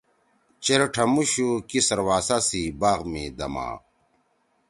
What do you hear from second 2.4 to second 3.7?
سی باغ می دما